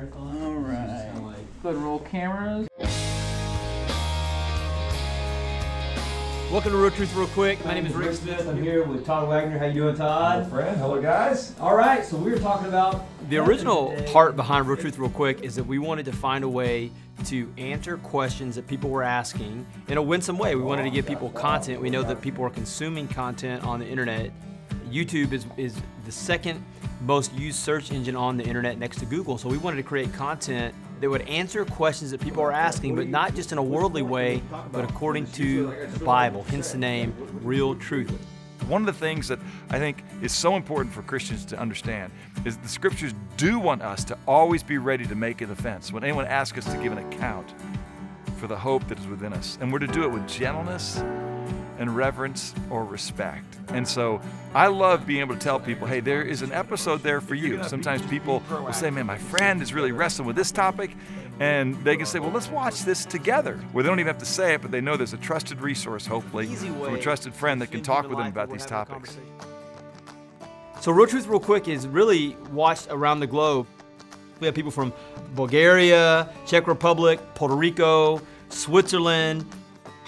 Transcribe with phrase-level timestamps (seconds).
[0.00, 1.36] All right.
[1.62, 2.66] Good roll cameras.
[6.50, 7.62] Welcome to Real Truth Real Quick.
[7.66, 8.48] My name is Rick Smith.
[8.48, 9.58] I'm here with Todd Wagner.
[9.58, 10.48] How you doing, Todd?
[10.48, 10.78] friend.
[10.78, 11.54] Hello, guys.
[11.60, 15.42] All right, so we were talking about The original part behind Real Truth Real Quick
[15.42, 16.90] is that we wanted to find a way
[17.26, 20.54] to answer questions that people were asking in a winsome way.
[20.54, 21.78] We wanted to oh, give people content.
[21.78, 24.30] We know that people are consuming content on the internet.
[24.90, 26.64] YouTube is, is the second
[27.02, 29.38] most used search engine on the internet next to Google.
[29.38, 33.08] So we wanted to create content that would answer questions that people are asking, but
[33.08, 37.74] not just in a worldly way, but according to the Bible, hence the name Real
[37.74, 38.10] Truth.
[38.68, 39.38] One of the things that
[39.70, 42.12] I think is so important for Christians to understand
[42.44, 46.04] is the scriptures do want us to always be ready to make a defense when
[46.04, 47.54] anyone asks us to give an account
[48.36, 49.58] for the hope that is within us.
[49.60, 51.02] And we're to do it with gentleness
[51.80, 53.56] and reverence or respect.
[53.70, 54.20] And so
[54.54, 57.64] I love being able to tell people, hey, there is an episode there for you.
[57.64, 60.90] Sometimes people will say, man, my friend is really wrestling with this topic.
[61.40, 63.56] And they can say, well, let's watch this together.
[63.72, 66.06] Where they don't even have to say it, but they know there's a trusted resource,
[66.06, 68.98] hopefully, from a trusted friend that can talk with them about these we're having a
[68.98, 69.18] topics.
[70.82, 73.66] So Real Truth Real Quick is really watched around the globe.
[74.38, 74.92] We have people from
[75.34, 79.46] Bulgaria, Czech Republic, Puerto Rico, Switzerland,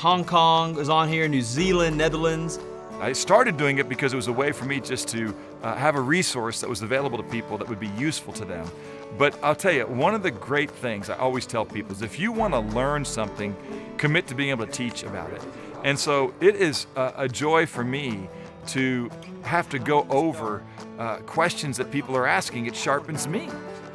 [0.00, 2.58] Hong Kong is on here, New Zealand, Netherlands.
[3.00, 5.94] I started doing it because it was a way for me just to uh, have
[5.94, 8.66] a resource that was available to people that would be useful to them.
[9.18, 12.18] But I'll tell you, one of the great things I always tell people is if
[12.18, 13.54] you want to learn something,
[13.98, 15.42] commit to being able to teach about it.
[15.84, 18.26] And so it is a, a joy for me
[18.68, 19.10] to
[19.42, 20.62] have to go over
[20.98, 22.64] uh, questions that people are asking.
[22.64, 23.50] It sharpens me.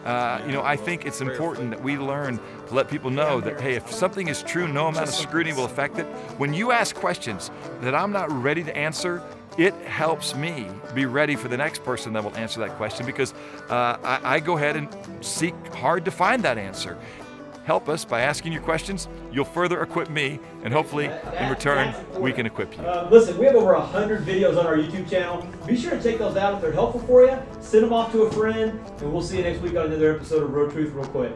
[0.05, 3.59] Uh, you know, I think it's important that we learn to let people know that,
[3.59, 6.05] hey, if something is true, no amount of scrutiny will affect it.
[6.37, 7.49] When you ask questions
[7.81, 9.23] that I'm not ready to answer,
[9.57, 13.33] it helps me be ready for the next person that will answer that question because
[13.69, 14.87] uh, I, I go ahead and
[15.21, 16.97] seek hard to find that answer.
[17.65, 19.07] Help us by asking your questions.
[19.31, 22.83] You'll further equip me, and hopefully, in return, we can equip you.
[22.83, 25.45] Uh, listen, we have over 100 videos on our YouTube channel.
[25.65, 27.35] Be sure to take those out if they're helpful for you.
[27.61, 30.43] Send them off to a friend, and we'll see you next week on another episode
[30.43, 31.33] of Real Truth Real Quick.